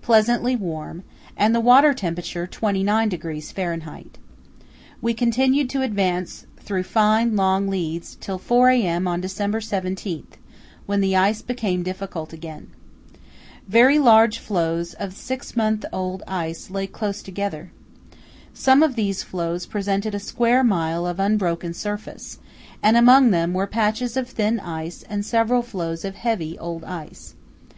[0.00, 1.02] pleasantly warm,
[1.36, 4.04] and the water temperature 29° Fahr.
[5.02, 9.06] We continued to advance through fine long leads till 4 a.m.
[9.06, 10.26] on December 17,
[10.86, 12.68] when the ice became difficult again.
[13.68, 17.70] Very large floes of six months old ice lay close together.
[18.54, 22.38] Some of these floes presented a square mile of unbroken surface,
[22.82, 27.34] and among them were patches of thin ice and several floes of heavy old ice.